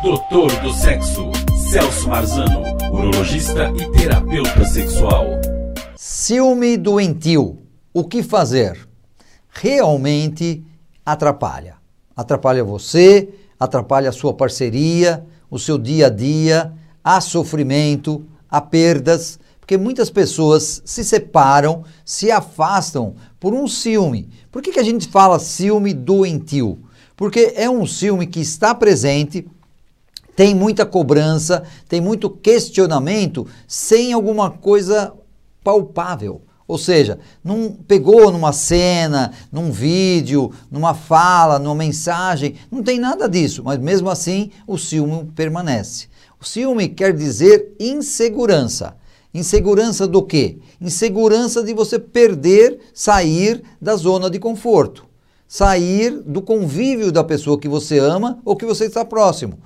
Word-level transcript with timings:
Doutor 0.00 0.52
do 0.60 0.72
Sexo, 0.72 1.32
Celso 1.72 2.08
Marzano, 2.08 2.62
urologista 2.92 3.72
e 3.74 3.90
terapeuta 3.90 4.64
sexual. 4.64 5.26
Ciúme 5.96 6.76
doentio. 6.76 7.58
O 7.92 8.04
que 8.04 8.22
fazer? 8.22 8.88
Realmente 9.48 10.64
atrapalha. 11.04 11.78
Atrapalha 12.16 12.62
você, 12.62 13.28
atrapalha 13.58 14.10
a 14.10 14.12
sua 14.12 14.32
parceria, 14.32 15.26
o 15.50 15.58
seu 15.58 15.76
dia 15.76 16.06
a 16.06 16.10
dia, 16.10 16.72
há 17.02 17.20
sofrimento, 17.20 18.24
há 18.48 18.60
perdas, 18.60 19.40
porque 19.58 19.76
muitas 19.76 20.10
pessoas 20.10 20.80
se 20.84 21.02
separam, 21.02 21.82
se 22.04 22.30
afastam 22.30 23.16
por 23.40 23.52
um 23.52 23.66
ciúme. 23.66 24.28
Por 24.52 24.62
que, 24.62 24.70
que 24.70 24.80
a 24.80 24.84
gente 24.84 25.08
fala 25.08 25.40
ciúme 25.40 25.92
doentio? 25.92 26.78
Porque 27.16 27.52
é 27.56 27.68
um 27.68 27.84
ciúme 27.84 28.28
que 28.28 28.38
está 28.38 28.72
presente, 28.76 29.44
tem 30.38 30.54
muita 30.54 30.86
cobrança, 30.86 31.64
tem 31.88 32.00
muito 32.00 32.30
questionamento, 32.30 33.44
sem 33.66 34.12
alguma 34.12 34.48
coisa 34.48 35.12
palpável. 35.64 36.42
Ou 36.68 36.78
seja, 36.78 37.18
não 37.42 37.72
pegou 37.72 38.30
numa 38.30 38.52
cena, 38.52 39.32
num 39.50 39.72
vídeo, 39.72 40.52
numa 40.70 40.94
fala, 40.94 41.58
numa 41.58 41.74
mensagem, 41.74 42.54
não 42.70 42.84
tem 42.84 43.00
nada 43.00 43.28
disso, 43.28 43.64
mas 43.64 43.80
mesmo 43.80 44.08
assim 44.08 44.52
o 44.64 44.78
ciúme 44.78 45.28
permanece. 45.34 46.06
O 46.40 46.44
ciúme 46.44 46.88
quer 46.88 47.12
dizer 47.12 47.74
insegurança. 47.80 48.96
Insegurança 49.34 50.06
do 50.06 50.22
quê? 50.22 50.58
Insegurança 50.80 51.64
de 51.64 51.74
você 51.74 51.98
perder, 51.98 52.78
sair 52.94 53.60
da 53.82 53.96
zona 53.96 54.30
de 54.30 54.38
conforto 54.38 55.08
sair 55.50 56.10
do 56.26 56.42
convívio 56.42 57.10
da 57.10 57.24
pessoa 57.24 57.58
que 57.58 57.66
você 57.66 57.98
ama 57.98 58.38
ou 58.44 58.54
que 58.54 58.66
você 58.66 58.84
está 58.84 59.02
próximo. 59.02 59.58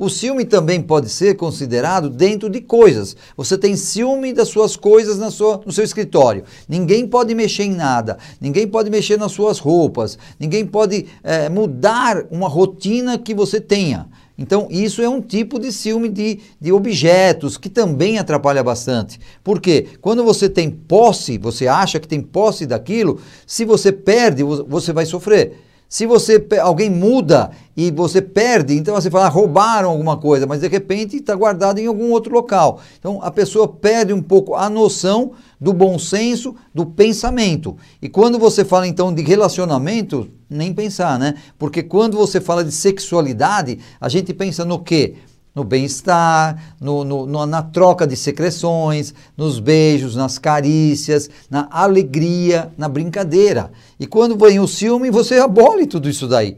O 0.00 0.08
ciúme 0.08 0.46
também 0.46 0.80
pode 0.80 1.10
ser 1.10 1.36
considerado 1.36 2.08
dentro 2.08 2.48
de 2.48 2.62
coisas. 2.62 3.14
Você 3.36 3.58
tem 3.58 3.76
ciúme 3.76 4.32
das 4.32 4.48
suas 4.48 4.74
coisas 4.74 5.18
na 5.18 5.30
sua, 5.30 5.60
no 5.66 5.70
seu 5.70 5.84
escritório. 5.84 6.44
Ninguém 6.66 7.06
pode 7.06 7.34
mexer 7.34 7.64
em 7.64 7.74
nada. 7.74 8.16
Ninguém 8.40 8.66
pode 8.66 8.88
mexer 8.88 9.18
nas 9.18 9.32
suas 9.32 9.58
roupas. 9.58 10.16
Ninguém 10.38 10.64
pode 10.64 11.04
é, 11.22 11.50
mudar 11.50 12.24
uma 12.30 12.48
rotina 12.48 13.18
que 13.18 13.34
você 13.34 13.60
tenha. 13.60 14.08
Então, 14.38 14.68
isso 14.70 15.02
é 15.02 15.08
um 15.08 15.20
tipo 15.20 15.58
de 15.58 15.70
ciúme 15.70 16.08
de, 16.08 16.40
de 16.58 16.72
objetos 16.72 17.58
que 17.58 17.68
também 17.68 18.16
atrapalha 18.16 18.64
bastante. 18.64 19.20
Porque 19.44 19.86
quando 20.00 20.24
você 20.24 20.48
tem 20.48 20.70
posse, 20.70 21.36
você 21.36 21.66
acha 21.66 22.00
que 22.00 22.08
tem 22.08 22.22
posse 22.22 22.64
daquilo, 22.64 23.20
se 23.46 23.66
você 23.66 23.92
perde, 23.92 24.42
você 24.42 24.94
vai 24.94 25.04
sofrer. 25.04 25.68
Se 25.90 26.06
você 26.06 26.40
alguém 26.62 26.88
muda 26.88 27.50
e 27.76 27.90
você 27.90 28.22
perde, 28.22 28.74
então 28.76 28.94
você 28.94 29.10
fala, 29.10 29.26
ah, 29.26 29.28
roubaram 29.28 29.90
alguma 29.90 30.16
coisa, 30.16 30.46
mas 30.46 30.60
de 30.60 30.68
repente 30.68 31.16
está 31.16 31.34
guardado 31.34 31.80
em 31.80 31.86
algum 31.88 32.12
outro 32.12 32.32
local. 32.32 32.80
Então 32.96 33.18
a 33.20 33.28
pessoa 33.28 33.66
perde 33.66 34.12
um 34.12 34.22
pouco 34.22 34.54
a 34.54 34.70
noção 34.70 35.32
do 35.60 35.72
bom 35.72 35.98
senso, 35.98 36.54
do 36.72 36.86
pensamento. 36.86 37.76
E 38.00 38.08
quando 38.08 38.38
você 38.38 38.64
fala 38.64 38.86
então 38.86 39.12
de 39.12 39.20
relacionamento, 39.22 40.30
nem 40.48 40.72
pensar, 40.72 41.18
né? 41.18 41.34
Porque 41.58 41.82
quando 41.82 42.16
você 42.16 42.40
fala 42.40 42.62
de 42.62 42.70
sexualidade, 42.70 43.80
a 44.00 44.08
gente 44.08 44.32
pensa 44.32 44.64
no 44.64 44.78
quê? 44.78 45.16
No 45.54 45.64
bem-estar, 45.64 46.74
no, 46.80 47.04
no, 47.04 47.46
na 47.46 47.62
troca 47.62 48.06
de 48.06 48.16
secreções, 48.16 49.12
nos 49.36 49.58
beijos, 49.58 50.14
nas 50.14 50.38
carícias, 50.38 51.28
na 51.50 51.68
alegria, 51.70 52.72
na 52.78 52.88
brincadeira. 52.88 53.72
E 53.98 54.06
quando 54.06 54.36
vem 54.36 54.60
o 54.60 54.68
ciúme, 54.68 55.10
você 55.10 55.38
abole 55.38 55.86
tudo 55.86 56.08
isso 56.08 56.28
daí. 56.28 56.56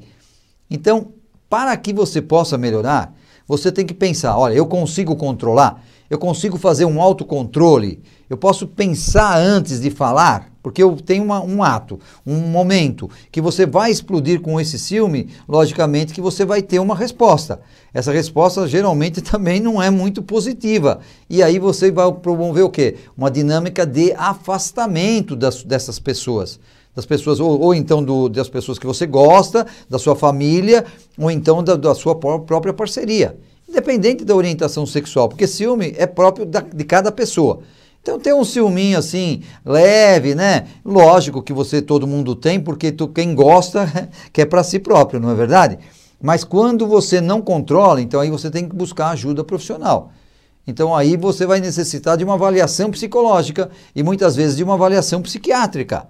Então, 0.70 1.08
para 1.48 1.76
que 1.76 1.92
você 1.92 2.20
possa 2.20 2.58
melhorar, 2.58 3.14
você 3.48 3.72
tem 3.72 3.86
que 3.86 3.94
pensar: 3.94 4.36
olha, 4.38 4.54
eu 4.54 4.66
consigo 4.66 5.16
controlar, 5.16 5.82
eu 6.10 6.18
consigo 6.18 6.58
fazer 6.58 6.84
um 6.84 7.00
autocontrole, 7.00 8.02
eu 8.28 8.36
posso 8.36 8.66
pensar 8.66 9.38
antes 9.38 9.80
de 9.80 9.90
falar, 9.90 10.52
porque 10.62 10.82
eu 10.82 10.97
tenho 10.97 11.25
uma, 11.25 11.42
um 11.42 11.62
ato, 11.62 11.98
um 12.25 12.37
momento 12.37 13.10
que 13.31 13.41
você 13.41 13.66
vai 13.66 13.91
explodir 13.91 14.41
com 14.41 14.60
esse 14.60 14.78
ciúme, 14.78 15.28
logicamente 15.48 16.12
que 16.12 16.20
você 16.20 16.44
vai 16.44 16.62
ter 16.62 16.78
uma 16.78 16.94
resposta. 16.94 17.60
Essa 17.92 18.12
resposta 18.12 18.66
geralmente 18.66 19.20
também 19.22 19.60
não 19.60 19.82
é 19.82 19.91
muito 19.91 20.22
positiva. 20.22 21.00
E 21.28 21.42
aí 21.42 21.59
você 21.59 21.91
vai 21.91 22.10
promover 22.12 22.64
o 22.64 22.70
quê? 22.70 22.97
Uma 23.16 23.31
dinâmica 23.31 23.84
de 23.84 24.12
afastamento 24.12 25.34
das, 25.34 25.64
dessas 25.64 25.98
pessoas. 25.98 26.60
Das 26.94 27.06
pessoas, 27.06 27.41
ou, 27.41 27.58
ou 27.58 27.75
então 27.75 28.04
do, 28.04 28.28
das 28.28 28.50
pessoas 28.50 28.78
que 28.78 28.87
você 28.87 29.06
gosta, 29.06 29.66
da 29.88 29.98
sua 29.98 30.14
família, 30.14 30.84
ou 31.19 31.31
então 31.31 31.64
da, 31.64 31.75
da 31.75 31.94
sua 31.94 32.14
própria 32.14 32.72
parceria. 32.72 33.37
Independente 33.66 34.25
da 34.25 34.37
orientação 34.37 34.84
sexual, 34.84 35.31
porque 35.31 35.47
ciúme 35.47 35.94
é 35.97 36.06
próprio 36.06 36.44
da, 36.44 36.60
de 36.60 36.84
cada 36.84 37.10
pessoa. 37.10 37.60
Então 38.02 38.18
tem 38.18 38.34
um 38.34 38.44
ciúminho 38.44 38.98
assim, 38.98 39.42
leve, 39.64 40.34
né? 40.34 40.66
Lógico 40.84 41.40
que 41.40 41.52
você, 41.52 41.80
todo 41.80 42.04
mundo 42.04 42.34
tem, 42.34 42.58
porque 42.58 42.90
tu, 42.90 43.06
quem 43.06 43.32
gosta 43.32 43.88
quer 44.32 44.46
para 44.46 44.64
si 44.64 44.80
próprio, 44.80 45.20
não 45.20 45.30
é 45.30 45.34
verdade? 45.34 45.78
Mas 46.20 46.42
quando 46.42 46.84
você 46.84 47.20
não 47.20 47.40
controla, 47.40 48.00
então 48.00 48.20
aí 48.20 48.28
você 48.28 48.50
tem 48.50 48.68
que 48.68 48.74
buscar 48.74 49.10
ajuda 49.10 49.44
profissional. 49.44 50.10
Então 50.66 50.94
aí 50.94 51.16
você 51.16 51.46
vai 51.46 51.60
necessitar 51.60 52.16
de 52.16 52.24
uma 52.24 52.34
avaliação 52.34 52.90
psicológica 52.90 53.70
e 53.94 54.02
muitas 54.02 54.34
vezes 54.34 54.56
de 54.56 54.64
uma 54.64 54.74
avaliação 54.74 55.22
psiquiátrica. 55.22 56.08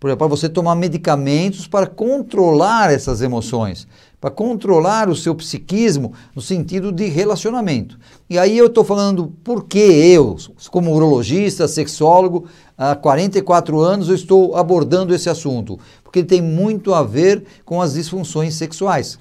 Para 0.00 0.14
você 0.26 0.48
tomar 0.48 0.74
medicamentos 0.74 1.66
para 1.66 1.86
controlar 1.86 2.92
essas 2.92 3.20
emoções 3.20 3.86
para 4.20 4.30
controlar 4.30 5.08
o 5.08 5.14
seu 5.14 5.34
psiquismo 5.34 6.12
no 6.34 6.42
sentido 6.42 6.90
de 6.90 7.06
relacionamento. 7.06 7.98
E 8.28 8.38
aí 8.38 8.58
eu 8.58 8.66
estou 8.66 8.84
falando 8.84 9.32
por 9.44 9.64
que 9.64 9.78
eu, 9.78 10.36
como 10.70 10.94
urologista, 10.94 11.68
sexólogo, 11.68 12.46
há 12.76 12.96
44 12.96 13.80
anos 13.80 14.08
eu 14.08 14.14
estou 14.14 14.56
abordando 14.56 15.14
esse 15.14 15.30
assunto, 15.30 15.78
porque 16.02 16.20
ele 16.20 16.28
tem 16.28 16.42
muito 16.42 16.94
a 16.94 17.02
ver 17.02 17.44
com 17.64 17.80
as 17.80 17.94
disfunções 17.94 18.54
sexuais. 18.54 19.18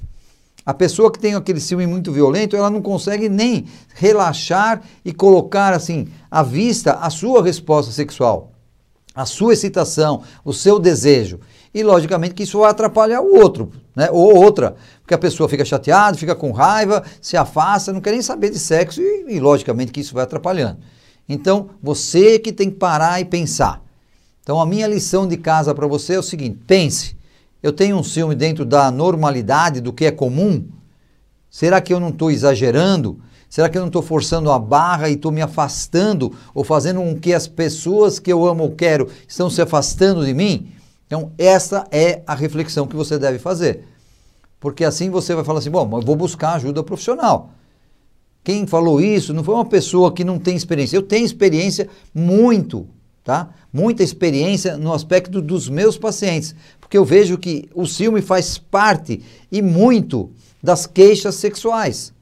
A 0.66 0.74
pessoa 0.74 1.12
que 1.12 1.20
tem 1.20 1.34
aquele 1.34 1.62
ciúme 1.62 1.88
muito 1.88 2.12
violento, 2.12 2.56
ela 2.56 2.70
não 2.70 2.82
consegue 2.82 3.30
nem 3.30 3.66
relaxar 3.94 4.82
e 5.06 5.14
colocar 5.14 5.74
assim 5.74 6.08
à 6.30 6.44
vista 6.44 6.94
a 6.94 7.10
sua 7.10 7.42
resposta 7.42 7.92
sexual, 7.92 8.52
a 9.18 9.26
sua 9.26 9.54
excitação, 9.54 10.22
o 10.46 10.54
seu 10.54 10.78
desejo. 10.78 11.40
E 11.74 11.82
logicamente 11.82 12.36
que 12.36 12.44
isso 12.44 12.60
vai 12.60 12.70
atrapalhar 12.70 13.20
o 13.20 13.36
outro, 13.36 13.72
né? 13.96 14.10
Ou 14.12 14.36
outra, 14.38 14.76
porque 15.02 15.14
a 15.16 15.18
pessoa 15.18 15.50
fica 15.50 15.66
chateada, 15.66 16.16
fica 16.16 16.36
com 16.36 16.52
raiva, 16.52 17.04
se 17.20 17.36
afasta, 17.36 17.92
não 17.92 18.00
quer 18.00 18.12
nem 18.12 18.22
saber 18.22 18.52
de 18.52 18.60
sexo 18.60 19.02
e, 19.02 19.26
e 19.28 19.40
logicamente 19.40 19.92
que 19.92 20.02
isso 20.02 20.14
vai 20.14 20.24
atrapalhando. 20.24 20.78
Então, 21.28 21.72
você 21.82 22.38
que 22.38 22.54
tem 22.54 22.70
que 22.70 22.78
parar 22.78 23.20
e 23.20 23.26
pensar. 23.26 23.84
Então, 24.44 24.62
a 24.62 24.66
minha 24.68 24.86
lição 24.86 25.28
de 25.28 25.36
casa 25.36 25.74
para 25.74 25.88
você 25.88 26.14
é 26.14 26.20
o 26.20 26.24
seguinte: 26.24 26.60
pense, 26.68 27.18
eu 27.64 27.74
tenho 27.74 27.98
um 27.98 28.04
ciúme 28.04 28.36
dentro 28.36 28.64
da 28.64 28.92
normalidade, 28.92 29.82
do 29.82 29.92
que 29.92 30.06
é 30.06 30.12
comum? 30.12 30.64
Será 31.50 31.82
que 31.82 31.92
eu 31.92 32.00
não 32.00 32.10
estou 32.10 32.30
exagerando? 32.30 33.20
Será 33.50 33.70
que 33.70 33.78
eu 33.78 33.82
não 33.82 33.88
estou 33.88 34.02
forçando 34.02 34.52
a 34.52 34.60
barra 34.60 35.10
e 35.10 35.14
estou 35.14 35.32
me 35.32 35.42
afastando 35.42 36.34
ou 36.54 36.64
fazendo 36.64 37.00
com 37.00 37.18
que 37.18 37.34
as 37.34 37.48
pessoas 37.48 38.20
que 38.20 38.32
eu 38.32 38.46
amo 38.46 38.64
ou 38.64 38.72
quero 38.72 39.10
estão 39.28 39.50
se 39.50 39.62
afastando 39.62 40.26
de 40.26 40.34
mim? 40.34 40.72
Então, 41.06 41.32
essa 41.38 41.88
é 41.90 42.22
a 42.28 42.36
reflexão 42.36 42.86
que 42.86 42.96
você 42.96 43.18
deve 43.18 43.40
fazer. 43.40 43.86
Porque 44.60 44.84
assim 44.84 45.10
você 45.10 45.34
vai 45.34 45.44
falar 45.44 45.60
assim: 45.60 45.70
bom, 45.70 45.90
eu 45.98 46.02
vou 46.02 46.16
buscar 46.16 46.54
ajuda 46.54 46.84
profissional. 46.84 47.52
Quem 48.44 48.66
falou 48.66 49.02
isso 49.02 49.34
não 49.34 49.44
foi 49.44 49.56
uma 49.56 49.66
pessoa 49.66 50.12
que 50.12 50.24
não 50.24 50.40
tem 50.40 50.56
experiência. 50.56 50.96
Eu 50.96 51.02
tenho 51.02 51.26
experiência 51.26 51.90
muito, 52.14 52.88
tá? 53.24 53.50
Muita 53.72 54.04
experiência 54.04 54.78
no 54.78 54.94
aspecto 54.94 55.42
dos 55.42 55.68
meus 55.68 55.98
pacientes. 55.98 56.56
Porque 56.80 56.98
eu 56.98 57.04
vejo 57.04 57.38
que 57.38 57.70
o 57.76 57.86
ciúme 57.86 58.22
faz 58.22 58.58
parte 58.58 59.22
e 59.52 59.62
muito 59.62 60.32
das 60.64 60.86
queixas 60.86 61.36
sexuais. 61.36 62.14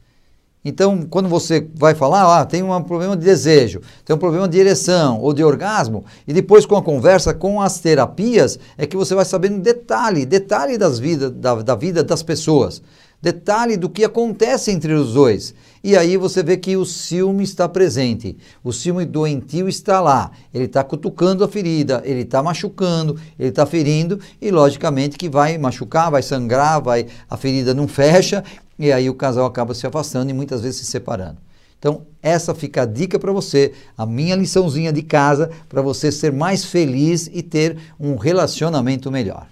Então, 0.68 1.04
quando 1.08 1.30
você 1.30 1.68
vai 1.76 1.94
falar, 1.94 2.42
ah, 2.42 2.44
tem 2.44 2.64
um 2.64 2.82
problema 2.82 3.16
de 3.16 3.24
desejo, 3.24 3.82
tem 4.04 4.16
um 4.16 4.20
problema 4.20 4.48
de 4.48 4.58
ereção 4.58 5.22
ou 5.22 5.32
de 5.32 5.44
orgasmo, 5.44 6.04
e 6.28 6.34
depois 6.34 6.66
com 6.66 6.76
a 6.76 6.82
conversa 6.82 7.36
com 7.36 7.62
as 7.62 7.80
terapias, 7.80 8.58
é 8.76 8.88
que 8.88 8.98
você 8.98 9.14
vai 9.14 9.26
sabendo 9.26 9.62
detalhe, 9.62 10.26
detalhe 10.26 10.76
das 10.76 10.98
vida, 10.98 11.30
da, 11.30 11.62
da 11.62 11.76
vida 11.76 12.04
das 12.04 12.24
pessoas, 12.24 12.82
detalhe 13.22 13.78
do 13.78 13.90
que 13.90 14.04
acontece 14.04 14.72
entre 14.72 14.94
os 14.94 15.14
dois. 15.14 15.54
E 15.84 15.96
aí 15.96 16.18
você 16.18 16.42
vê 16.42 16.58
que 16.58 16.76
o 16.76 16.84
ciúme 16.84 17.44
está 17.44 17.70
presente, 17.70 18.36
o 18.64 18.74
ciúme 18.74 19.06
doentio 19.06 19.70
está 19.70 20.02
lá, 20.02 20.32
ele 20.52 20.66
está 20.66 20.84
cutucando 20.84 21.44
a 21.44 21.48
ferida, 21.48 22.02
ele 22.06 22.22
está 22.22 22.42
machucando, 22.42 23.20
ele 23.38 23.50
está 23.50 23.68
ferindo, 23.68 24.20
e 24.42 24.50
logicamente 24.50 25.16
que 25.16 25.30
vai 25.30 25.60
machucar, 25.60 26.10
vai 26.10 26.24
sangrar, 26.24 26.82
vai, 26.82 27.06
a 27.30 27.38
ferida 27.38 27.72
não 27.72 27.88
fecha, 27.90 28.44
e 28.78 28.92
aí 28.92 29.10
o 29.10 29.14
casal 29.14 29.46
acaba 29.46 29.74
se 29.74 29.86
afastando 29.88 30.30
e 30.30 30.34
muitas 30.34 30.62
vezes 30.62 30.82
se 30.82 30.86
separando. 30.86 31.38
Então, 31.78 32.04
essa 32.22 32.56
fica 32.56 32.82
a 32.82 32.86
dica 32.86 33.20
para 33.20 33.32
você, 33.32 33.74
a 33.98 34.06
minha 34.06 34.36
liçãozinha 34.36 34.92
de 34.92 35.04
casa, 35.04 35.52
para 35.70 35.82
você 35.82 36.12
ser 36.12 36.32
mais 36.32 36.66
feliz 36.66 37.30
e 37.32 37.44
ter 37.44 37.78
um 38.00 38.16
relacionamento 38.16 39.12
melhor. 39.12 39.48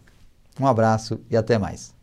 Um 0.59 0.65
abraço 0.65 1.19
e 1.29 1.37
até 1.37 1.57
mais. 1.57 1.93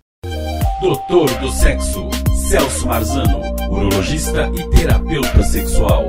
Doutor 0.81 1.29
do 1.41 1.51
Sexo 1.51 2.09
Celso 2.51 2.87
Marzano, 2.89 3.41
urologista 3.71 4.51
e 4.57 4.69
terapeuta 4.71 5.43
sexual. 5.45 6.03